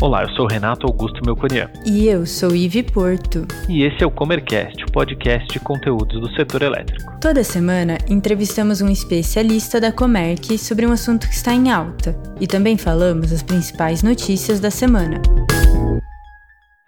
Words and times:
Olá, 0.00 0.22
eu 0.22 0.30
sou 0.36 0.46
Renato 0.46 0.86
Augusto 0.86 1.20
Melconian. 1.26 1.68
E 1.84 2.06
eu 2.06 2.24
sou 2.24 2.54
Ive 2.54 2.84
Porto. 2.84 3.44
E 3.68 3.82
esse 3.82 4.04
é 4.04 4.06
o 4.06 4.10
Comercast, 4.12 4.84
o 4.84 4.92
podcast 4.92 5.48
de 5.48 5.58
conteúdos 5.58 6.20
do 6.20 6.32
setor 6.36 6.62
elétrico. 6.62 7.18
Toda 7.20 7.42
semana 7.42 7.98
entrevistamos 8.08 8.80
um 8.80 8.88
especialista 8.88 9.80
da 9.80 9.90
Comerc 9.90 10.56
sobre 10.56 10.86
um 10.86 10.92
assunto 10.92 11.26
que 11.26 11.34
está 11.34 11.52
em 11.52 11.72
alta 11.72 12.14
e 12.40 12.46
também 12.46 12.78
falamos 12.78 13.32
as 13.32 13.42
principais 13.42 14.00
notícias 14.04 14.60
da 14.60 14.70
semana. 14.70 15.20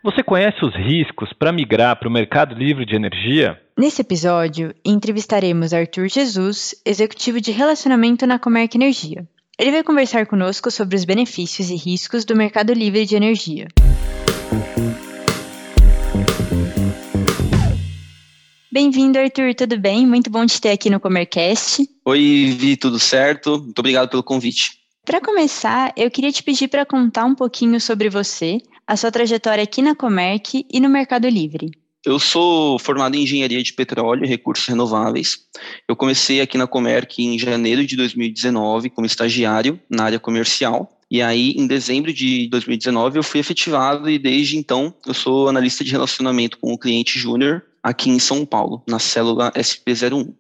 Você 0.05 0.23
conhece 0.23 0.65
os 0.65 0.73
riscos 0.77 1.33
para 1.33 1.51
migrar 1.51 1.99
para 1.99 2.09
o 2.09 2.13
mercado 2.13 2.55
livre 2.55 2.87
de 2.87 2.95
energia? 2.95 3.61
Nesse 3.77 4.03
episódio, 4.03 4.73
entrevistaremos 4.85 5.75
Arthur 5.75 6.09
Jesus, 6.09 6.77
executivo 6.87 7.41
de 7.41 7.51
relacionamento 7.51 8.25
na 8.25 8.39
Comerc 8.39 8.77
Energia. 8.77 9.27
Ele 9.61 9.73
vai 9.73 9.83
conversar 9.83 10.27
conosco 10.27 10.71
sobre 10.71 10.97
os 10.97 11.05
benefícios 11.05 11.69
e 11.69 11.77
riscos 11.77 12.25
do 12.25 12.35
mercado 12.35 12.73
livre 12.73 13.05
de 13.05 13.15
energia. 13.15 13.69
Bem-vindo, 18.73 19.19
Arthur, 19.19 19.55
tudo 19.55 19.79
bem? 19.79 20.07
Muito 20.07 20.31
bom 20.31 20.47
te 20.47 20.59
ter 20.59 20.71
aqui 20.71 20.89
no 20.89 20.99
Comercast. 20.99 21.87
Oi, 22.07 22.57
Vi, 22.59 22.75
tudo 22.75 22.99
certo? 22.99 23.59
Muito 23.59 23.79
obrigado 23.81 24.09
pelo 24.09 24.23
convite. 24.23 24.81
Para 25.05 25.21
começar, 25.21 25.93
eu 25.95 26.11
queria 26.11 26.33
te 26.33 26.43
pedir 26.43 26.69
para 26.69 26.87
contar 26.87 27.27
um 27.27 27.35
pouquinho 27.35 27.79
sobre 27.79 28.09
você, 28.09 28.63
a 28.87 28.97
sua 28.97 29.11
trajetória 29.11 29.63
aqui 29.63 29.83
na 29.83 29.95
Comerc 29.95 30.65
e 30.73 30.81
no 30.81 30.89
Mercado 30.89 31.29
Livre. 31.29 31.71
Eu 32.05 32.19
sou 32.19 32.79
formado 32.79 33.15
em 33.15 33.25
engenharia 33.25 33.63
de 33.63 33.75
petróleo 33.75 34.25
e 34.25 34.29
recursos 34.29 34.67
renováveis. 34.67 35.41
Eu 35.87 35.95
comecei 35.95 36.41
aqui 36.41 36.57
na 36.57 36.67
Comerc 36.67 37.23
em 37.23 37.39
janeiro 37.39 37.85
de 37.85 37.95
2019 37.95 38.89
como 38.89 39.07
estagiário 39.07 39.79
na 39.89 40.05
área 40.05 40.19
comercial. 40.19 40.99
E 41.11 41.21
aí, 41.21 41.51
em 41.57 41.67
dezembro 41.67 42.11
de 42.13 42.49
2019, 42.49 43.19
eu 43.19 43.23
fui 43.23 43.41
efetivado 43.41 44.09
e 44.09 44.19
desde 44.19 44.57
então 44.57 44.95
eu 45.07 45.13
sou 45.13 45.49
analista 45.49 45.85
de 45.85 45.91
relacionamento 45.91 46.57
com 46.59 46.73
o 46.73 46.79
cliente 46.79 47.19
júnior 47.19 47.65
aqui 47.83 48.09
em 48.09 48.19
São 48.19 48.47
Paulo, 48.47 48.83
na 48.87 48.99
célula 48.99 49.53
SP01. 49.53 50.33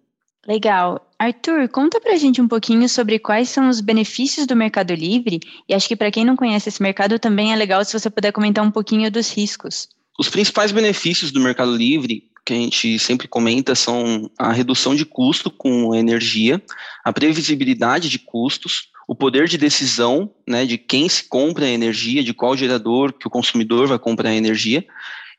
Legal. 0.46 1.06
Arthur, 1.18 1.68
conta 1.68 2.00
pra 2.00 2.16
gente 2.16 2.40
um 2.40 2.48
pouquinho 2.48 2.88
sobre 2.88 3.18
quais 3.18 3.50
são 3.50 3.68
os 3.68 3.82
benefícios 3.82 4.46
do 4.46 4.56
Mercado 4.56 4.94
Livre 4.94 5.40
e 5.68 5.74
acho 5.74 5.86
que 5.86 5.96
para 5.96 6.10
quem 6.10 6.24
não 6.24 6.36
conhece 6.36 6.70
esse 6.70 6.82
mercado 6.82 7.18
também 7.18 7.52
é 7.52 7.56
legal 7.56 7.84
se 7.84 7.92
você 7.92 8.08
puder 8.08 8.32
comentar 8.32 8.64
um 8.64 8.70
pouquinho 8.70 9.10
dos 9.10 9.30
riscos. 9.30 9.86
Os 10.20 10.28
principais 10.28 10.70
benefícios 10.70 11.32
do 11.32 11.40
Mercado 11.40 11.74
Livre, 11.74 12.24
que 12.44 12.52
a 12.52 12.56
gente 12.56 12.98
sempre 12.98 13.26
comenta, 13.26 13.74
são 13.74 14.30
a 14.38 14.52
redução 14.52 14.94
de 14.94 15.06
custo 15.06 15.50
com 15.50 15.94
energia, 15.94 16.62
a 17.02 17.10
previsibilidade 17.10 18.10
de 18.10 18.18
custos, 18.18 18.90
o 19.08 19.14
poder 19.14 19.48
de 19.48 19.56
decisão 19.56 20.30
né, 20.46 20.66
de 20.66 20.76
quem 20.76 21.08
se 21.08 21.24
compra 21.24 21.64
a 21.64 21.70
energia, 21.70 22.22
de 22.22 22.34
qual 22.34 22.54
gerador 22.54 23.14
que 23.14 23.26
o 23.26 23.30
consumidor 23.30 23.88
vai 23.88 23.98
comprar 23.98 24.28
a 24.28 24.34
energia, 24.34 24.84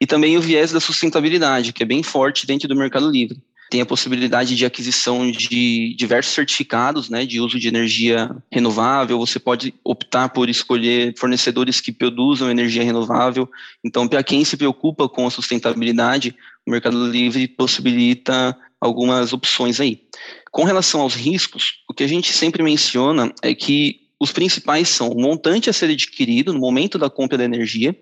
e 0.02 0.08
também 0.08 0.36
o 0.36 0.42
viés 0.42 0.72
da 0.72 0.80
sustentabilidade, 0.80 1.74
que 1.74 1.84
é 1.84 1.86
bem 1.86 2.02
forte 2.02 2.48
dentro 2.48 2.68
do 2.68 2.76
Mercado 2.76 3.08
Livre 3.08 3.40
tem 3.72 3.80
a 3.80 3.86
possibilidade 3.86 4.54
de 4.54 4.66
aquisição 4.66 5.32
de 5.32 5.96
diversos 5.96 6.34
certificados 6.34 7.10
né, 7.10 7.26
de 7.26 7.40
uso 7.40 7.58
de 7.58 7.70
energia 7.70 8.30
renovável. 8.52 9.18
Você 9.18 9.40
pode 9.40 9.74
optar 9.82 10.28
por 10.28 10.50
escolher 10.50 11.14
fornecedores 11.18 11.80
que 11.80 11.90
produzam 11.90 12.52
energia 12.52 12.84
renovável. 12.84 13.50
Então, 13.82 14.10
para 14.10 14.22
quem 14.24 14.44
se 14.44 14.58
preocupa 14.58 15.08
com 15.08 15.26
a 15.26 15.32
sustentabilidade, 15.32 16.36
o 16.68 16.72
Mercado 16.72 17.08
Livre 17.10 17.48
possibilita 17.48 18.58
algumas 18.82 19.32
opções 19.32 19.80
aí. 19.80 20.02
Com 20.52 20.66
relação 20.66 21.00
aos 21.00 21.16
riscos, 21.16 21.76
o 21.90 21.94
que 21.94 22.04
a 22.04 22.08
gente 22.08 22.34
sempre 22.34 22.62
menciona 22.62 23.34
é 23.42 23.56
que 23.56 24.02
os 24.20 24.34
principais 24.34 24.90
são 24.90 25.08
o 25.08 25.22
montante 25.22 25.70
a 25.70 25.74
ser 25.74 25.90
adquirido 25.90 26.52
no 26.52 26.60
momento 26.60 26.98
da 26.98 27.10
compra 27.10 27.38
da 27.38 27.46
energia, 27.46 27.96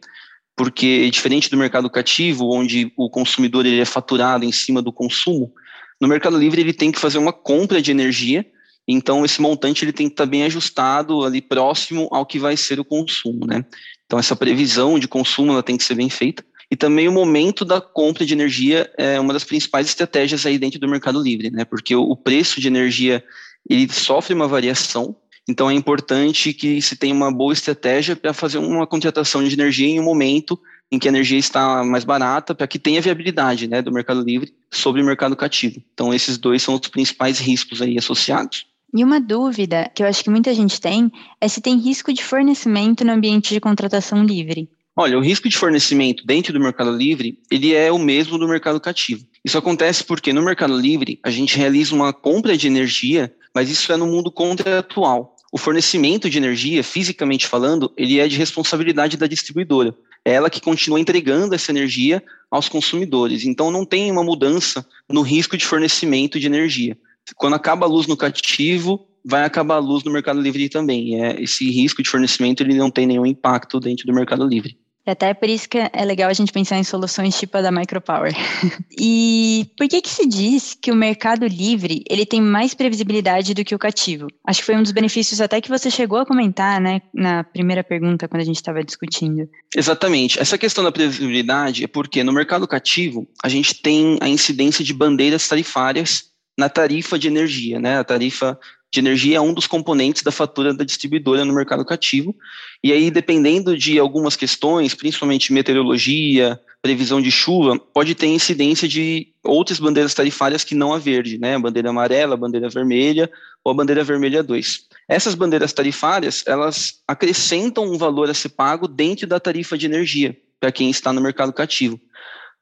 porque 0.58 1.08
diferente 1.12 1.48
do 1.48 1.56
mercado 1.56 1.90
cativo, 1.92 2.52
onde 2.52 2.92
o 2.98 3.08
consumidor 3.08 3.68
ele 3.68 3.80
é 3.80 3.86
faturado 3.86 4.44
em 4.44 4.52
cima 4.52 4.82
do 4.82 4.92
consumo, 4.92 5.54
no 6.00 6.08
Mercado 6.08 6.38
Livre 6.38 6.62
ele 6.62 6.74
tem 6.74 6.92
que 6.92 7.00
fazer 7.00 7.18
uma 7.18 7.34
compra 7.34 7.82
de 7.82 7.92
energia, 7.92 8.46
então 8.88 9.24
esse 9.24 9.42
montante 9.42 9.84
ele 9.84 9.94
tem 9.94 10.08
que 10.08 10.14
estar 10.14 10.26
bem 10.26 10.44
ajustado 10.44 11.24
ali 11.24 11.42
próximo 11.42 12.08
ao 12.12 12.26
que 12.26 12.40
vai 12.40 12.58
ser 12.58 12.80
o 12.80 12.86
consumo, 12.86 13.46
né? 13.46 13.66
Então 14.06 14.18
essa 14.18 14.36
previsão 14.36 14.98
de 14.98 15.08
consumo 15.08 15.52
ela 15.52 15.64
tem 15.64 15.78
que 15.78 15.84
ser 15.84 15.96
bem 15.96 16.10
feita. 16.10 16.44
E 16.72 16.76
também 16.76 17.08
o 17.08 17.12
momento 17.12 17.66
da 17.66 17.82
compra 17.82 18.26
de 18.26 18.34
energia 18.34 18.90
é 18.98 19.20
uma 19.20 19.34
das 19.34 19.44
principais 19.44 19.88
estratégias 19.88 20.46
aí 20.46 20.58
dentro 20.58 20.80
do 20.80 20.88
Mercado 20.88 21.22
Livre, 21.22 21.50
né? 21.50 21.66
Porque 21.66 21.96
o 21.96 22.16
preço 22.16 22.62
de 22.62 22.68
energia 22.68 23.24
ele 23.70 23.92
sofre 23.92 24.34
uma 24.34 24.48
variação 24.48 25.16
então 25.50 25.68
é 25.68 25.74
importante 25.74 26.54
que 26.54 26.80
se 26.80 26.96
tenha 26.96 27.14
uma 27.14 27.32
boa 27.32 27.52
estratégia 27.52 28.16
para 28.16 28.34
fazer 28.34 28.60
uma 28.60 28.86
contratação 28.86 29.44
de 29.44 29.56
energia 29.56 29.88
em 29.88 30.00
um 30.00 30.04
momento 30.04 30.60
em 30.92 30.98
que 30.98 31.08
a 31.08 31.12
energia 31.12 31.38
está 31.38 31.84
mais 31.84 32.04
barata, 32.04 32.56
para 32.56 32.68
que 32.68 32.80
tenha 32.80 33.02
viabilidade 33.02 33.68
né, 33.68 33.82
do 33.82 33.92
mercado 33.92 34.22
livre 34.22 34.54
sobre 34.72 35.02
o 35.02 35.06
mercado 35.06 35.36
cativo. 35.36 35.82
Então 35.94 36.14
esses 36.14 36.38
dois 36.38 36.64
são 36.64 36.76
os 36.76 36.88
principais 36.88 37.40
riscos 37.40 37.82
aí 37.82 37.98
associados. 37.98 38.66
E 38.94 39.04
uma 39.04 39.20
dúvida 39.20 39.92
que 39.94 40.02
eu 40.02 40.08
acho 40.08 40.24
que 40.24 40.30
muita 40.32 40.54
gente 40.54 40.82
tem 40.82 41.12
é 41.40 41.48
se 41.48 41.62
tem 41.62 41.78
risco 41.78 42.12
de 42.12 42.24
fornecimento 42.24 43.06
no 43.06 43.12
ambiente 43.12 43.54
de 43.54 43.60
contratação 43.60 44.24
livre. 44.24 44.68
Olha, 44.96 45.18
o 45.18 45.22
risco 45.22 45.48
de 45.48 45.56
fornecimento 45.56 46.26
dentro 46.26 46.52
do 46.52 46.60
mercado 46.60 46.92
livre, 46.92 47.40
ele 47.52 47.74
é 47.74 47.92
o 47.92 48.00
mesmo 48.00 48.38
do 48.38 48.48
mercado 48.48 48.80
cativo. 48.80 49.26
Isso 49.46 49.58
acontece 49.58 50.04
porque 50.04 50.34
no 50.34 50.42
mercado 50.42 50.76
livre 50.76 51.20
a 51.24 51.30
gente 51.30 51.56
realiza 51.56 51.96
uma 51.96 52.12
compra 52.12 52.58
de 52.58 52.68
energia, 52.68 53.34
mas 53.54 53.70
isso 53.70 53.94
é 53.94 53.96
no 53.96 54.08
mundo 54.08 54.32
contratual 54.32 55.38
o 55.52 55.58
fornecimento 55.58 56.30
de 56.30 56.38
energia, 56.38 56.84
fisicamente 56.84 57.48
falando, 57.48 57.92
ele 57.98 58.20
é 58.20 58.28
de 58.28 58.38
responsabilidade 58.38 59.18
da 59.18 59.28
distribuidora. 59.28 59.96
É 60.26 60.34
ela 60.34 60.50
que 60.50 60.62
continua 60.62 61.00
entregando 61.00 61.56
essa 61.56 61.72
energia 61.72 62.24
aos 62.52 62.68
consumidores. 62.68 63.46
Então, 63.46 63.72
não 63.72 63.86
tem 63.86 64.12
uma 64.12 64.24
mudança 64.24 64.86
no 65.10 65.22
risco 65.22 65.58
de 65.58 65.66
fornecimento 65.66 66.40
de 66.40 66.48
energia. 66.48 66.98
Quando 67.36 67.56
acaba 67.56 67.86
a 67.86 67.90
luz 67.90 68.08
no 68.08 68.18
cativo, 68.18 69.08
vai 69.24 69.44
acabar 69.44 69.76
a 69.76 69.80
luz 69.80 70.04
no 70.04 70.12
Mercado 70.12 70.42
Livre 70.42 70.70
também. 70.70 71.22
É, 71.24 71.42
esse 71.42 71.70
risco 71.70 72.02
de 72.02 72.10
fornecimento 72.10 72.62
ele 72.62 72.74
não 72.74 72.90
tem 72.90 73.06
nenhum 73.06 73.26
impacto 73.26 73.80
dentro 73.80 74.06
do 74.06 74.14
Mercado 74.14 74.46
Livre. 74.46 74.78
E 75.10 75.12
até 75.12 75.34
por 75.34 75.50
isso 75.50 75.68
que 75.68 75.80
é 75.80 76.06
legal 76.06 76.30
a 76.30 76.34
gente 76.34 76.54
pensar 76.54 76.78
em 76.78 76.84
soluções 76.84 77.36
tipo 77.36 77.58
a 77.58 77.62
da 77.64 77.72
Micropower. 77.72 78.32
e 78.96 79.66
por 79.76 79.88
que 79.88 80.04
que 80.04 80.10
se 80.10 80.28
diz 80.28 80.78
que 80.80 80.92
o 80.92 80.96
mercado 80.96 81.48
livre 81.48 82.04
ele 82.08 82.28
tem 82.28 82.40
mais 82.40 82.76
previsibilidade 82.76 83.56
do 83.56 83.66
que 83.66 83.74
o 83.74 83.80
cativo? 83.80 84.28
Acho 84.46 84.60
que 84.60 84.68
foi 84.68 84.76
um 84.76 84.84
dos 84.84 84.92
benefícios 84.92 85.42
até 85.42 85.60
que 85.60 85.68
você 85.68 85.90
chegou 85.90 86.20
a 86.20 86.26
comentar, 86.28 86.80
né, 86.80 87.02
na 87.12 87.44
primeira 87.44 87.84
pergunta 87.84 88.28
quando 88.28 88.42
a 88.42 88.46
gente 88.46 88.58
estava 88.58 88.84
discutindo. 88.84 89.50
Exatamente. 89.76 90.40
Essa 90.40 90.60
questão 90.60 90.84
da 90.84 90.92
previsibilidade 90.92 91.84
é 91.84 91.88
porque 91.88 92.24
no 92.24 92.32
mercado 92.32 92.68
cativo 92.68 93.28
a 93.44 93.50
gente 93.50 93.82
tem 93.82 94.20
a 94.22 94.30
incidência 94.30 94.86
de 94.86 94.94
bandeiras 94.94 95.48
tarifárias 95.48 96.26
na 96.56 96.70
tarifa 96.70 97.18
de 97.18 97.28
energia, 97.28 97.80
né? 97.80 97.98
A 97.98 98.04
tarifa 98.04 98.60
de 98.92 99.00
energia 99.00 99.38
é 99.38 99.42
um 99.42 99.54
dos 99.54 99.68
componentes 99.68 100.24
da 100.24 100.32
fatura 100.32 100.74
da 100.74 100.84
distribuidora 100.84 101.46
no 101.46 101.54
mercado 101.54 101.86
cativo. 101.86 102.36
E 102.84 102.92
aí, 102.92 103.12
dependendo 103.12 103.78
de 103.78 104.00
algumas 104.00 104.36
questões, 104.36 104.96
principalmente 104.96 105.54
meteorologia, 105.54 106.60
previsão 106.82 107.22
de 107.22 107.30
chuva, 107.30 107.78
pode 107.78 108.16
ter 108.16 108.28
incidência 108.28 108.88
de 108.88 109.28
outras 109.44 109.80
bandeiras 109.80 110.14
tarifárias 110.14 110.64
que 110.64 110.74
não 110.74 110.94
a 110.94 110.98
verde, 110.98 111.38
né? 111.38 111.56
A 111.56 111.60
bandeira 111.60 111.90
amarela, 111.90 112.34
a 112.34 112.38
bandeira 112.38 112.70
vermelha 112.70 113.30
ou 113.64 113.72
a 113.72 113.76
bandeira 113.76 114.04
vermelha 114.04 114.42
2. 114.42 114.88
Essas 115.08 115.36
bandeiras 115.36 115.74
tarifárias, 115.74 116.44
elas 116.48 117.02
acrescentam 117.08 117.84
um 117.84 117.98
valor 117.98 118.30
a 118.30 118.34
ser 118.34 118.50
pago 118.50 118.88
dentro 118.88 119.28
da 119.28 119.40
tarifa 119.40 119.78
de 119.78 119.86
energia 119.86 120.36
para 120.60 120.72
quem 120.72 120.90
está 120.90 121.14
no 121.14 121.22
mercado 121.22 121.54
cativo. 121.54 122.00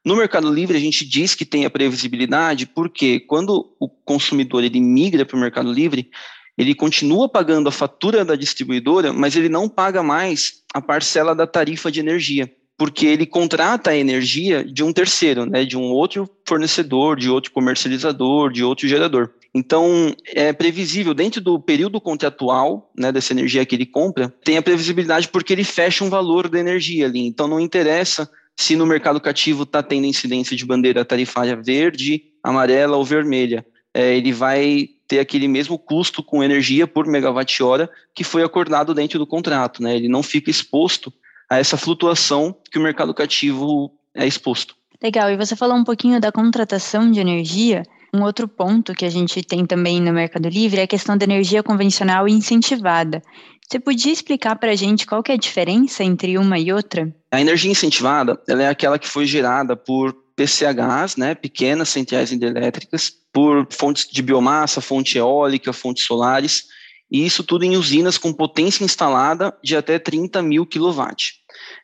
No 0.04 0.16
Mercado 0.16 0.52
Livre, 0.52 0.76
a 0.76 0.80
gente 0.80 1.06
diz 1.06 1.34
que 1.34 1.44
tem 1.44 1.64
a 1.64 1.70
previsibilidade 1.70 2.66
porque 2.66 3.20
quando 3.20 3.74
o 3.78 3.88
consumidor 3.88 4.64
ele 4.64 4.80
migra 4.80 5.26
para 5.26 5.36
o 5.36 5.40
Mercado 5.40 5.72
Livre, 5.72 6.10
ele 6.56 6.74
continua 6.74 7.28
pagando 7.28 7.68
a 7.68 7.72
fatura 7.72 8.24
da 8.24 8.34
distribuidora, 8.34 9.12
mas 9.12 9.36
ele 9.36 9.48
não 9.48 9.68
paga 9.68 10.02
mais 10.02 10.62
a 10.74 10.80
parcela 10.80 11.34
da 11.34 11.46
tarifa 11.46 11.90
de 11.90 12.00
energia, 12.00 12.52
porque 12.76 13.06
ele 13.06 13.26
contrata 13.26 13.90
a 13.90 13.96
energia 13.96 14.64
de 14.64 14.82
um 14.82 14.92
terceiro, 14.92 15.46
né, 15.46 15.64
de 15.64 15.76
um 15.76 15.84
outro 15.84 16.28
fornecedor, 16.46 17.16
de 17.16 17.30
outro 17.30 17.52
comercializador, 17.52 18.52
de 18.52 18.64
outro 18.64 18.88
gerador. 18.88 19.30
Então, 19.54 20.14
é 20.26 20.52
previsível, 20.52 21.14
dentro 21.14 21.40
do 21.40 21.60
período 21.60 22.00
contratual 22.00 22.90
né, 22.96 23.10
dessa 23.12 23.32
energia 23.32 23.64
que 23.64 23.74
ele 23.74 23.86
compra, 23.86 24.32
tem 24.44 24.56
a 24.56 24.62
previsibilidade 24.62 25.28
porque 25.28 25.52
ele 25.52 25.64
fecha 25.64 26.04
um 26.04 26.10
valor 26.10 26.48
da 26.48 26.58
energia 26.58 27.06
ali. 27.06 27.20
Então, 27.20 27.48
não 27.48 27.60
interessa 27.60 28.28
se 28.58 28.74
no 28.74 28.84
mercado 28.84 29.20
cativo 29.20 29.62
está 29.62 29.84
tendo 29.84 30.06
incidência 30.06 30.56
de 30.56 30.66
bandeira 30.66 31.04
tarifária 31.04 31.54
verde, 31.54 32.24
amarela 32.42 32.96
ou 32.96 33.04
vermelha. 33.04 33.64
É, 33.94 34.16
ele 34.16 34.32
vai 34.32 34.88
ter 35.06 35.20
aquele 35.20 35.46
mesmo 35.46 35.78
custo 35.78 36.24
com 36.24 36.42
energia 36.42 36.84
por 36.84 37.06
megawatt-hora 37.06 37.88
que 38.12 38.24
foi 38.24 38.42
acordado 38.42 38.92
dentro 38.92 39.16
do 39.16 39.26
contrato. 39.26 39.80
Né? 39.80 39.94
Ele 39.94 40.08
não 40.08 40.24
fica 40.24 40.50
exposto 40.50 41.12
a 41.48 41.56
essa 41.58 41.76
flutuação 41.76 42.54
que 42.68 42.78
o 42.78 42.82
mercado 42.82 43.14
cativo 43.14 43.92
é 44.12 44.26
exposto. 44.26 44.74
Legal, 45.00 45.30
e 45.30 45.36
você 45.36 45.54
falou 45.54 45.76
um 45.76 45.84
pouquinho 45.84 46.20
da 46.20 46.32
contratação 46.32 47.08
de 47.12 47.20
energia. 47.20 47.84
Um 48.12 48.22
outro 48.24 48.48
ponto 48.48 48.92
que 48.92 49.04
a 49.04 49.10
gente 49.10 49.40
tem 49.40 49.64
também 49.64 50.00
no 50.00 50.12
Mercado 50.12 50.48
Livre 50.48 50.80
é 50.80 50.82
a 50.82 50.88
questão 50.88 51.16
da 51.16 51.24
energia 51.24 51.62
convencional 51.62 52.26
incentivada. 52.26 53.22
Você 53.70 53.78
podia 53.78 54.10
explicar 54.10 54.56
para 54.56 54.72
a 54.72 54.74
gente 54.74 55.06
qual 55.06 55.22
que 55.22 55.30
é 55.30 55.34
a 55.34 55.38
diferença 55.38 56.02
entre 56.02 56.38
uma 56.38 56.58
e 56.58 56.72
outra? 56.72 57.14
A 57.30 57.38
energia 57.38 57.70
incentivada 57.70 58.40
ela 58.48 58.62
é 58.62 58.68
aquela 58.68 58.98
que 58.98 59.06
foi 59.06 59.26
gerada 59.26 59.76
por 59.76 60.14
PCHs, 60.34 61.16
né, 61.18 61.34
pequenas 61.34 61.90
centrais 61.90 62.32
hidrelétricas, 62.32 63.12
por 63.30 63.66
fontes 63.70 64.08
de 64.10 64.22
biomassa, 64.22 64.80
fonte 64.80 65.18
eólica, 65.18 65.70
fontes 65.74 66.04
solares, 66.04 66.64
e 67.10 67.26
isso 67.26 67.44
tudo 67.44 67.62
em 67.62 67.76
usinas 67.76 68.16
com 68.16 68.32
potência 68.32 68.84
instalada 68.84 69.54
de 69.62 69.76
até 69.76 69.98
30 69.98 70.40
mil 70.40 70.64
kW. 70.64 71.14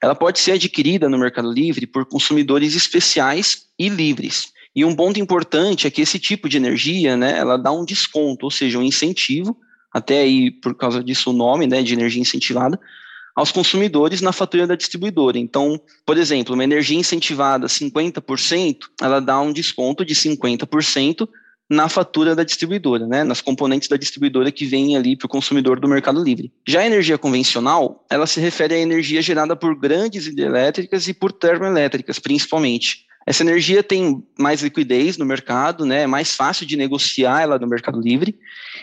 Ela 0.03 0.15
pode 0.15 0.39
ser 0.39 0.53
adquirida 0.53 1.07
no 1.07 1.19
Mercado 1.19 1.53
Livre 1.53 1.87
por 1.87 2.07
consumidores 2.07 2.75
especiais 2.75 3.67
e 3.79 3.91
livres. 3.91 4.55
E 4.75 4.87
um 4.87 4.97
ponto 4.97 5.21
importante 5.21 5.87
é 5.87 5.91
que 5.91 6.01
esse 6.01 6.19
tipo 6.19 6.49
de 6.49 6.57
energia, 6.57 7.15
né, 7.15 7.37
ela 7.39 7.59
dá 7.59 7.71
um 7.71 7.85
desconto, 7.85 8.47
ou 8.47 8.51
seja, 8.51 8.79
um 8.79 8.83
incentivo, 8.83 9.55
até 9.95 10.23
aí 10.23 10.51
por 10.51 10.75
causa 10.75 11.03
disso 11.03 11.31
o 11.31 11.33
nome, 11.33 11.69
né, 11.69 11.81
de 11.83 11.95
energia 11.95 12.21
incentivada, 12.21 12.79
aos 13.35 13.53
consumidores 13.53 14.21
na 14.21 14.33
fatura 14.33 14.67
da 14.67 14.75
distribuidora. 14.75 15.39
Então, 15.39 15.81
por 16.05 16.19
exemplo, 16.19 16.55
uma 16.55 16.65
energia 16.65 16.99
incentivada 16.99 17.69
50%, 17.69 18.79
ela 19.01 19.21
dá 19.21 19.41
um 19.41 19.53
desconto 19.53 20.05
de 20.05 20.15
50% 20.15 21.29
na 21.69 21.89
fatura 21.89 22.35
da 22.35 22.45
distribuidora, 22.45 23.07
né, 23.07 23.25
nas 23.25 23.41
componentes 23.41 23.89
da 23.89 23.97
distribuidora 23.97 24.53
que 24.53 24.67
vêm 24.67 24.97
ali 24.97 25.17
para 25.17 25.27
o 25.27 25.29
consumidor 25.29 25.81
do 25.81 25.89
Mercado 25.89 26.23
Livre. 26.23 26.53
Já 26.69 26.81
a 26.81 26.87
energia 26.87 27.17
convencional, 27.17 28.05
ela 28.11 28.27
se 28.27 28.39
refere 28.39 28.75
à 28.75 28.79
energia 28.79 29.23
gerada 29.23 29.57
por 29.57 29.75
grandes 29.75 30.27
hidrelétricas 30.27 31.09
e 31.09 31.15
por 31.15 31.33
termoelétricas, 31.33 32.19
principalmente. 32.19 33.04
Essa 33.27 33.43
energia 33.43 33.83
tem 33.83 34.23
mais 34.39 34.63
liquidez 34.63 35.17
no 35.17 35.25
mercado, 35.25 35.85
né, 35.85 36.03
é 36.03 36.07
mais 36.07 36.35
fácil 36.35 36.67
de 36.67 36.77
negociar 36.77 37.43
ela 37.43 37.59
no 37.59 37.67
Mercado 37.67 38.01
Livre 38.01 38.39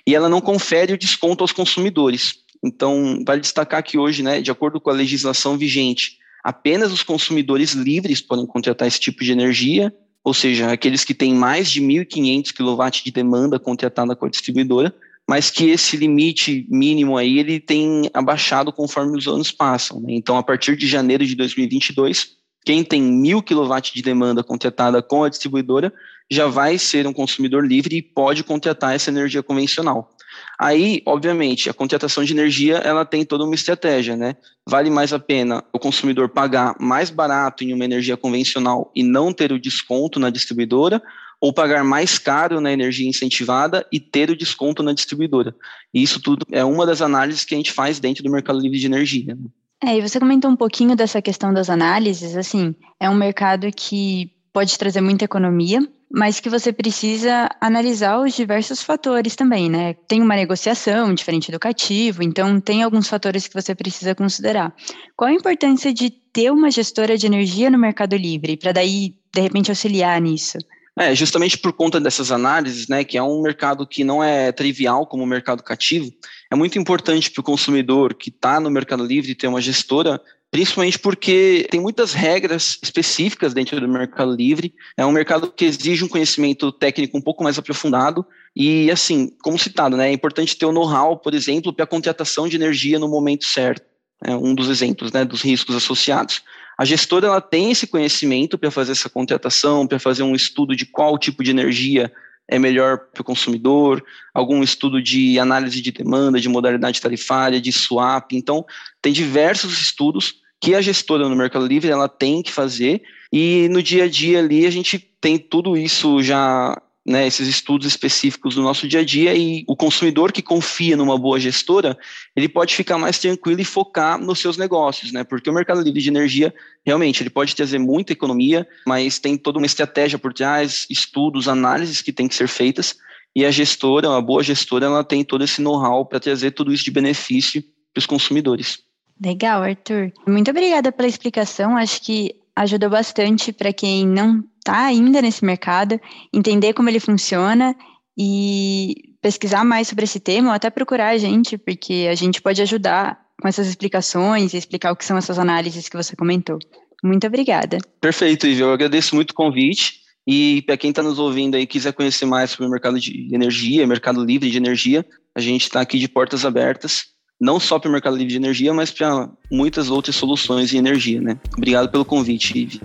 e 0.06 0.16
ela 0.16 0.28
não 0.28 0.42
confere 0.42 0.94
o 0.94 0.98
desconto 0.98 1.44
aos 1.44 1.52
consumidores. 1.52 2.36
Então, 2.64 3.24
vale 3.26 3.42
destacar 3.42 3.84
que 3.84 3.98
hoje, 3.98 4.24
né, 4.24 4.42
de 4.42 4.52
acordo 4.52 4.80
com 4.80 4.90
a 4.90 4.94
legislação 4.94 5.58
vigente, 5.58 6.18
apenas 6.44 6.92
os 6.92 7.04
consumidores 7.04 7.74
livres 7.74 8.22
podem 8.22 8.46
contratar 8.46 8.88
esse 8.88 9.00
tipo 9.00 9.24
de 9.24 9.32
energia 9.32 9.94
ou 10.24 10.34
seja, 10.34 10.72
aqueles 10.72 11.04
que 11.04 11.14
têm 11.14 11.34
mais 11.34 11.70
de 11.70 11.82
1.500 11.82 12.54
kW 12.54 13.04
de 13.04 13.12
demanda 13.12 13.60
contratada 13.60 14.16
com 14.16 14.26
a 14.26 14.30
distribuidora, 14.30 14.94
mas 15.28 15.50
que 15.50 15.70
esse 15.70 15.98
limite 15.98 16.66
mínimo 16.70 17.18
aí 17.18 17.40
ele 17.40 17.60
tem 17.60 18.10
abaixado 18.14 18.72
conforme 18.72 19.18
os 19.18 19.28
anos 19.28 19.52
passam. 19.52 20.00
Né? 20.02 20.14
Então, 20.14 20.38
a 20.38 20.44
partir 20.44 20.76
de 20.76 20.88
janeiro 20.88 21.26
de 21.26 21.36
2022, 21.36 22.38
quem 22.66 22.84
tem 22.84 23.02
1.000 23.02 23.42
kW 23.44 23.92
de 23.94 24.02
demanda 24.02 24.44
contratada 24.44 25.02
com 25.02 25.24
a 25.24 25.30
distribuidora 25.30 25.92
já 26.30 26.48
vai 26.48 26.78
ser 26.78 27.06
um 27.08 27.14
consumidor 27.14 27.66
livre 27.66 27.98
e 27.98 28.02
pode 28.02 28.44
contratar 28.44 28.96
essa 28.96 29.10
energia 29.10 29.44
convencional. 29.44 30.16
Aí, 30.58 31.02
obviamente, 31.06 31.70
a 31.70 31.74
contratação 31.74 32.24
de 32.24 32.34
energia 32.34 32.78
ela 32.78 33.04
tem 33.04 33.26
toda 33.26 33.44
uma 33.44 33.56
estratégia, 33.56 34.16
né? 34.16 34.38
Vale 34.66 34.90
mais 34.90 35.12
a 35.12 35.20
pena 35.20 35.64
o 35.74 35.80
consumidor 35.80 36.30
pagar 36.30 36.76
mais 36.80 37.10
barato 37.10 37.64
em 37.64 37.74
uma 37.74 37.84
energia 37.84 38.16
convencional 38.16 38.92
e 38.96 39.04
não 39.04 39.34
ter 39.34 39.52
o 39.52 39.60
desconto 39.60 40.20
na 40.20 40.30
distribuidora, 40.30 41.02
ou 41.42 41.52
pagar 41.52 41.84
mais 41.84 42.20
caro 42.20 42.62
na 42.62 42.72
energia 42.72 43.10
incentivada 43.10 43.86
e 43.92 44.00
ter 44.00 44.30
o 44.30 44.38
desconto 44.38 44.84
na 44.84 44.94
distribuidora. 44.94 45.56
E 45.92 46.02
isso 46.02 46.22
tudo 46.22 46.46
é 46.52 46.64
uma 46.64 46.86
das 46.86 47.02
análises 47.02 47.44
que 47.44 47.56
a 47.56 47.58
gente 47.58 47.72
faz 47.72 48.00
dentro 48.00 48.24
do 48.24 48.30
mercado 48.30 48.60
livre 48.60 48.78
de 48.78 48.86
energia. 48.86 49.36
É, 49.84 49.98
e 49.98 50.02
você 50.02 50.20
comentou 50.20 50.52
um 50.52 50.56
pouquinho 50.56 50.96
dessa 50.96 51.22
questão 51.22 51.52
das 51.52 51.70
análises, 51.70 52.38
assim, 52.38 52.76
é 53.00 53.10
um 53.10 53.16
mercado 53.16 53.68
que 53.76 54.32
pode 54.54 54.78
trazer 54.78 55.02
muita 55.02 55.26
economia, 55.26 55.80
mas 56.14 56.40
que 56.40 56.50
você 56.50 56.72
precisa 56.72 57.50
analisar 57.60 58.20
os 58.20 58.36
diversos 58.36 58.84
fatores 58.84 59.36
também, 59.36 59.70
né? 59.70 59.94
Tem 60.08 60.22
uma 60.22 60.36
negociação 60.36 61.14
diferente 61.14 61.52
do 61.52 61.60
cativo, 61.60 62.22
então 62.22 62.60
tem 62.60 62.84
alguns 62.84 63.08
fatores 63.08 63.48
que 63.48 63.54
você 63.54 63.74
precisa 63.74 64.14
considerar. 64.14 64.76
Qual 65.16 65.30
a 65.30 65.34
importância 65.34 65.92
de 65.94 66.10
ter 66.10 66.52
uma 66.52 66.70
gestora 66.70 67.18
de 67.18 67.26
energia 67.26 67.70
no 67.70 67.80
Mercado 67.80 68.16
Livre, 68.16 68.58
para 68.58 68.74
daí, 68.74 69.16
de 69.34 69.42
repente, 69.42 69.72
auxiliar 69.72 70.20
nisso? 70.22 70.58
É, 71.00 71.16
justamente 71.16 71.58
por 71.58 71.72
conta 71.72 72.00
dessas 72.00 72.32
análises, 72.32 72.88
né, 72.88 73.04
que 73.04 73.18
é 73.18 73.24
um 73.24 73.42
mercado 73.42 73.88
que 73.88 74.04
não 74.04 74.22
é 74.22 74.52
trivial 74.52 75.08
como 75.08 75.24
o 75.24 75.28
mercado 75.28 75.64
cativo, 75.64 76.12
é 76.52 76.56
muito 76.56 76.78
importante 76.78 77.32
para 77.32 77.40
o 77.40 77.44
consumidor 77.44 78.14
que 78.14 78.30
está 78.30 78.60
no 78.60 78.70
Mercado 78.70 79.06
Livre 79.06 79.34
ter 79.34 79.48
uma 79.48 79.62
gestora 79.62 80.22
principalmente 80.52 81.00
porque 81.00 81.66
tem 81.72 81.80
muitas 81.80 82.14
regras 82.14 82.78
específicas 82.84 83.54
dentro 83.54 83.80
do 83.80 83.88
Mercado 83.88 84.36
Livre. 84.36 84.76
É 84.98 85.06
um 85.06 85.12
mercado 85.12 85.50
que 85.50 85.64
exige 85.64 86.04
um 86.04 86.10
conhecimento 86.10 86.72
técnico 86.74 87.18
um 87.18 87.22
pouco 87.22 87.42
mais 87.42 87.58
aprofundado. 87.58 88.26
E, 88.54 88.92
assim, 88.92 89.32
como 89.42 89.58
citado, 89.58 89.96
né, 89.96 90.10
é 90.10 90.14
importante 90.14 90.58
ter 90.58 90.66
o 90.66 90.74
know-how, 90.74 91.18
por 91.18 91.34
exemplo, 91.34 91.72
para 91.72 91.86
a 91.86 91.88
contratação 91.88 92.50
de 92.50 92.58
energia 92.58 93.00
no 93.00 93.08
momento 93.08 93.46
certo. 93.46 93.86
É 94.24 94.36
um 94.36 94.54
dos 94.54 94.70
exemplos 94.70 95.14
né, 95.14 95.24
dos 95.24 95.42
riscos 95.42 95.74
associados. 95.74 96.44
A 96.78 96.86
gestora 96.86 97.28
ela 97.28 97.42
tem 97.42 97.72
esse 97.72 97.88
conhecimento 97.88 98.58
para 98.58 98.72
fazer 98.72 98.94
essa 98.94 99.10
contratação, 99.10 99.86
para 99.86 100.00
fazer 100.00 100.24
um 100.24 100.36
estudo 100.36 100.76
de 100.76 100.86
qual 100.86 101.18
tipo 101.18 101.44
de 101.44 101.52
energia 101.52 102.12
é 102.48 102.60
melhor 102.60 102.98
para 103.14 103.22
o 103.22 103.24
consumidor, 103.24 104.04
algum 104.34 104.62
estudo 104.62 105.02
de 105.02 105.40
análise 105.40 105.82
de 105.82 105.92
demanda, 105.92 106.40
de 106.40 106.50
modalidade 106.50 107.00
tarifária, 107.00 107.62
de 107.62 107.72
swap. 107.72 108.34
Então, 108.34 108.66
tem 109.02 109.14
diversos 109.14 109.80
estudos 109.80 110.42
que 110.60 110.76
a 110.76 110.82
gestora 110.82 111.28
no 111.28 111.36
Mercado 111.36 111.66
Livre 111.66 111.90
ela 111.90 112.10
tem 112.10 112.44
que 112.44 112.52
fazer 112.52 113.02
e 113.32 113.68
no 113.70 113.82
dia 113.82 114.04
a 114.04 114.08
dia 114.08 114.40
ali 114.40 114.66
a 114.66 114.70
gente 114.70 115.00
tem 115.00 115.38
tudo 115.38 115.78
isso 115.78 116.22
já 116.22 116.80
né, 117.06 117.26
esses 117.26 117.48
estudos 117.48 117.88
específicos 117.88 118.56
do 118.56 118.62
nosso 118.62 118.88
dia 118.88 119.00
a 119.00 119.04
dia 119.04 119.36
e 119.36 119.64
o 119.68 119.76
consumidor 119.76 120.32
que 120.32 120.42
confia 120.42 120.96
numa 120.96 121.18
boa 121.18 121.40
gestora, 121.40 121.98
ele 122.36 122.48
pode 122.48 122.76
ficar 122.76 122.98
mais 122.98 123.18
tranquilo 123.18 123.60
e 123.60 123.66
focar 123.66 124.20
nos 124.20 124.40
seus 124.40 124.56
negócios, 124.56 125.12
né? 125.12 125.24
Porque 125.24 125.50
o 125.50 125.54
mercado 125.54 125.82
livre 125.82 126.02
de 126.02 126.10
energia, 126.10 126.54
realmente, 126.86 127.24
ele 127.24 127.30
pode 127.30 127.56
trazer 127.56 127.80
muita 127.80 128.14
economia, 128.14 128.68
mas 128.86 129.18
tem 129.18 129.36
toda 129.36 129.58
uma 129.58 129.66
estratégia 129.66 130.20
por 130.20 130.32
trás, 130.32 130.86
estudos, 130.90 131.48
análises 131.48 132.02
que 132.02 132.14
tem 132.14 132.28
que 132.28 132.36
ser 132.36 132.48
feitas, 132.48 132.96
e 133.36 133.46
a 133.46 133.52
gestora, 133.52 134.10
uma 134.10 134.22
boa 134.22 134.44
gestora, 134.44 134.86
ela 134.86 135.04
tem 135.04 135.24
todo 135.24 135.44
esse 135.44 135.62
know-how 135.62 136.06
para 136.06 136.20
trazer 136.20 136.52
tudo 136.52 136.74
isso 136.74 136.84
de 136.84 136.92
benefício 136.92 137.64
para 137.94 138.00
os 138.00 138.06
consumidores. 138.06 138.80
Legal, 139.24 139.64
Arthur. 139.64 140.12
Muito 140.28 140.52
obrigada 140.52 140.92
pela 140.92 141.08
explicação. 141.08 141.78
Acho 141.78 142.02
que 142.02 142.36
ajudou 142.56 142.90
bastante 142.90 143.52
para 143.52 143.74
quem 143.74 144.06
não 144.08 144.44
está 144.58 144.86
ainda 144.86 145.22
nesse 145.22 145.44
mercado, 145.44 146.00
entender 146.34 146.74
como 146.74 146.90
ele 146.90 147.00
funciona 147.00 147.76
e 148.18 149.16
pesquisar 149.22 149.64
mais 149.64 149.88
sobre 149.88 150.04
esse 150.04 150.20
tema 150.20 150.50
ou 150.50 150.54
até 150.54 150.70
procurar 150.70 151.10
a 151.10 151.18
gente, 151.18 151.58
porque 151.58 152.08
a 152.10 152.16
gente 152.16 152.42
pode 152.42 152.62
ajudar 152.62 153.20
com 153.42 153.48
essas 153.48 153.68
explicações 153.68 154.54
e 154.54 154.58
explicar 154.58 154.92
o 154.92 154.96
que 154.96 155.06
são 155.06 155.18
essas 155.18 155.40
análises 155.40 155.90
que 155.90 155.98
você 155.98 156.16
comentou. 156.16 156.60
Muito 157.04 157.26
obrigada. 157.26 157.80
Perfeito, 158.00 158.46
Ivy. 158.46 158.62
Eu 158.62 158.74
agradeço 158.74 159.16
muito 159.16 159.32
o 159.32 159.36
convite. 159.36 160.02
E 160.28 160.62
para 160.64 160.78
quem 160.78 160.92
está 160.92 161.02
nos 161.02 161.18
ouvindo 161.18 161.56
aí 161.56 161.66
quiser 161.66 161.94
conhecer 161.94 162.26
mais 162.26 162.52
sobre 162.52 162.68
o 162.68 162.70
mercado 162.70 163.00
de 163.00 163.34
energia, 163.34 163.88
mercado 163.88 164.24
livre 164.24 164.52
de 164.52 164.58
energia, 164.58 165.04
a 165.36 165.40
gente 165.42 165.64
está 165.64 165.82
aqui 165.82 165.98
de 165.98 166.08
portas 166.08 166.46
abertas 166.46 167.06
não 167.42 167.60
só 167.60 167.80
para 167.80 167.90
o 167.90 167.92
mercado 167.92 168.16
livre 168.16 168.30
de 168.30 168.38
energia, 168.38 168.72
mas 168.72 168.92
para 168.92 169.28
muitas 169.52 169.90
outras 169.90 170.16
soluções 170.16 170.72
em 170.72 170.78
energia. 170.78 171.20
Né? 171.20 171.40
Obrigado 171.58 171.90
pelo 171.90 172.06
convite, 172.06 172.56
Ive. 172.56 172.80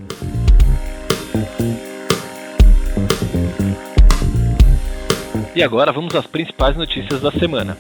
E 5.55 5.63
agora 5.63 5.93
vamos 5.93 6.15
às 6.15 6.27
principais 6.27 6.75
notícias 6.75 7.21
da 7.21 7.31
semana. 7.31 7.77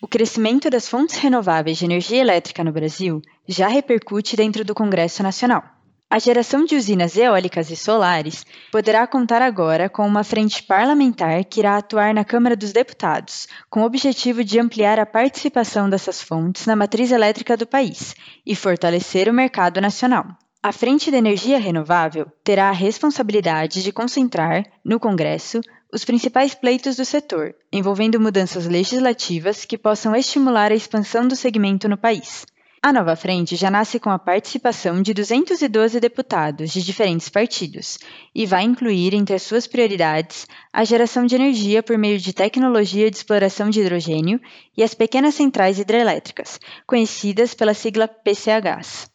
O 0.00 0.06
crescimento 0.06 0.70
das 0.70 0.88
fontes 0.88 1.16
renováveis 1.16 1.78
de 1.78 1.84
energia 1.84 2.20
elétrica 2.20 2.62
no 2.62 2.70
Brasil 2.70 3.20
já 3.48 3.66
repercute 3.66 4.36
dentro 4.36 4.64
do 4.64 4.74
Congresso 4.74 5.20
Nacional. 5.20 5.75
A 6.08 6.20
geração 6.20 6.64
de 6.64 6.76
usinas 6.76 7.16
eólicas 7.16 7.68
e 7.68 7.74
solares 7.74 8.46
poderá 8.70 9.04
contar 9.08 9.42
agora 9.42 9.88
com 9.88 10.06
uma 10.06 10.22
frente 10.22 10.62
parlamentar 10.62 11.44
que 11.44 11.58
irá 11.58 11.76
atuar 11.76 12.14
na 12.14 12.24
Câmara 12.24 12.54
dos 12.54 12.72
Deputados, 12.72 13.48
com 13.68 13.80
o 13.82 13.84
objetivo 13.84 14.44
de 14.44 14.60
ampliar 14.60 15.00
a 15.00 15.04
participação 15.04 15.90
dessas 15.90 16.22
fontes 16.22 16.64
na 16.64 16.76
matriz 16.76 17.10
elétrica 17.10 17.56
do 17.56 17.66
país 17.66 18.14
e 18.46 18.54
fortalecer 18.54 19.28
o 19.28 19.34
mercado 19.34 19.80
nacional. 19.80 20.28
A 20.62 20.70
Frente 20.70 21.10
de 21.10 21.16
Energia 21.16 21.58
Renovável 21.58 22.26
terá 22.44 22.68
a 22.68 22.72
responsabilidade 22.72 23.82
de 23.82 23.90
concentrar, 23.90 24.64
no 24.84 25.00
Congresso, 25.00 25.60
os 25.92 26.04
principais 26.04 26.54
pleitos 26.54 26.94
do 26.94 27.04
setor, 27.04 27.52
envolvendo 27.72 28.20
mudanças 28.20 28.66
legislativas 28.66 29.64
que 29.64 29.76
possam 29.76 30.14
estimular 30.14 30.70
a 30.70 30.74
expansão 30.76 31.26
do 31.26 31.34
segmento 31.34 31.88
no 31.88 31.96
país. 31.96 32.46
A 32.86 32.92
nova 32.92 33.16
frente 33.16 33.56
já 33.56 33.68
nasce 33.68 33.98
com 33.98 34.10
a 34.10 34.16
participação 34.16 35.02
de 35.02 35.12
212 35.12 35.98
deputados 35.98 36.70
de 36.70 36.84
diferentes 36.84 37.28
partidos 37.28 37.98
e 38.32 38.46
vai 38.46 38.62
incluir 38.62 39.12
entre 39.12 39.34
as 39.34 39.42
suas 39.42 39.66
prioridades 39.66 40.46
a 40.72 40.84
geração 40.84 41.26
de 41.26 41.34
energia 41.34 41.82
por 41.82 41.98
meio 41.98 42.16
de 42.16 42.32
tecnologia 42.32 43.10
de 43.10 43.16
exploração 43.16 43.70
de 43.70 43.80
hidrogênio 43.80 44.40
e 44.76 44.84
as 44.84 44.94
pequenas 44.94 45.34
centrais 45.34 45.80
hidrelétricas, 45.80 46.60
conhecidas 46.86 47.54
pela 47.54 47.74
sigla 47.74 48.06
PCHs. 48.06 49.10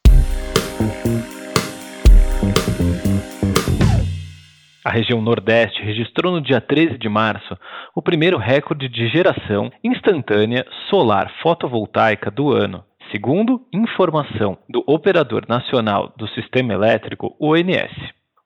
A 4.83 4.91
região 4.91 5.21
Nordeste 5.21 5.81
registrou 5.81 6.33
no 6.33 6.41
dia 6.41 6.59
13 6.59 6.97
de 6.97 7.07
março 7.07 7.57
o 7.95 8.01
primeiro 8.01 8.37
recorde 8.37 8.89
de 8.89 9.07
geração 9.07 9.71
instantânea 9.81 10.65
solar 10.89 11.31
fotovoltaica 11.41 12.29
do 12.29 12.51
ano, 12.51 12.83
segundo 13.11 13.61
informação 13.73 14.57
do 14.69 14.83
Operador 14.87 15.45
Nacional 15.47 16.13
do 16.17 16.27
Sistema 16.29 16.73
Elétrico, 16.73 17.35
ONS. 17.39 17.91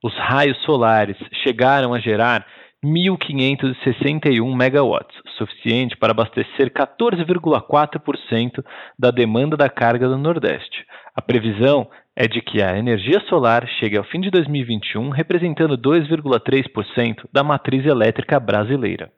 Os 0.03 0.13
raios 0.17 0.57
solares 0.63 1.17
chegaram 1.43 1.93
a 1.93 1.99
gerar 1.99 2.45
1.561 2.83 4.55
megawatts, 4.55 5.15
suficiente 5.37 5.95
para 5.97 6.11
abastecer 6.11 6.71
14,4% 6.71 8.63
da 8.97 9.11
demanda 9.11 9.55
da 9.55 9.69
carga 9.69 10.07
do 10.07 10.17
Nordeste. 10.17 10.85
A 11.15 11.21
previsão 11.21 11.87
é 12.15 12.27
de 12.27 12.41
que 12.41 12.61
a 12.61 12.77
energia 12.77 13.19
solar 13.27 13.67
chegue 13.79 13.97
ao 13.97 14.03
fim 14.03 14.21
de 14.21 14.29
2021 14.29 15.09
representando 15.09 15.77
2,3% 15.77 17.25
da 17.31 17.43
matriz 17.43 17.85
elétrica 17.85 18.39
brasileira. 18.39 19.11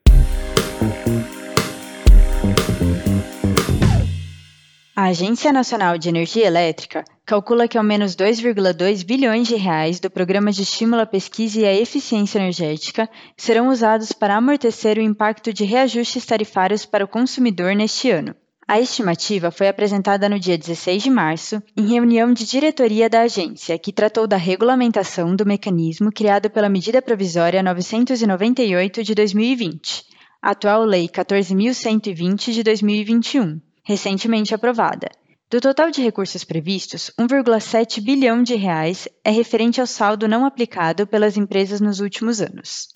A 4.99 5.09
Agência 5.09 5.53
Nacional 5.53 5.95
de 5.95 6.09
Energia 6.09 6.47
Elétrica 6.47 7.05
calcula 7.23 7.67
que 7.67 7.77
ao 7.77 7.83
menos 7.83 8.15
2,2 8.15 9.05
bilhões 9.05 9.47
de 9.47 9.53
reais 9.53 9.99
do 9.99 10.09
Programa 10.09 10.51
de 10.51 10.63
Estímulo 10.63 11.03
à 11.03 11.05
Pesquisa 11.05 11.59
e 11.59 11.65
à 11.65 11.71
Eficiência 11.71 12.39
Energética 12.39 13.07
serão 13.37 13.67
usados 13.67 14.11
para 14.11 14.35
amortecer 14.35 14.97
o 14.97 15.01
impacto 15.01 15.53
de 15.53 15.63
reajustes 15.63 16.25
tarifários 16.25 16.83
para 16.83 17.05
o 17.05 17.07
consumidor 17.07 17.75
neste 17.75 18.09
ano. 18.09 18.33
A 18.67 18.81
estimativa 18.81 19.51
foi 19.51 19.67
apresentada 19.67 20.27
no 20.27 20.39
dia 20.39 20.57
16 20.57 21.03
de 21.03 21.11
março, 21.11 21.61
em 21.77 21.85
reunião 21.85 22.33
de 22.33 22.43
diretoria 22.43 23.07
da 23.07 23.21
agência, 23.21 23.77
que 23.77 23.93
tratou 23.93 24.25
da 24.25 24.35
regulamentação 24.35 25.35
do 25.35 25.45
mecanismo 25.45 26.11
criado 26.11 26.49
pela 26.49 26.69
Medida 26.69 27.03
Provisória 27.03 27.61
998 27.61 29.03
de 29.03 29.13
2020, 29.13 30.05
a 30.41 30.51
atual 30.51 30.83
Lei 30.83 31.07
14.120 31.07 32.51
de 32.51 32.63
2021, 32.63 33.61
recentemente 33.87 34.53
aprovada. 34.53 35.07
Do 35.49 35.61
total 35.61 35.89
de 35.91 36.01
recursos 36.01 36.43
previstos, 36.43 37.09
1,7 37.17 38.03
bilhão 38.03 38.43
de 38.43 38.53
reais 38.53 39.07
é 39.23 39.31
referente 39.31 39.79
ao 39.79 39.87
saldo 39.87 40.27
não 40.27 40.45
aplicado 40.45 41.07
pelas 41.07 41.37
empresas 41.37 41.79
nos 41.79 42.01
últimos 42.01 42.41
anos. 42.41 42.89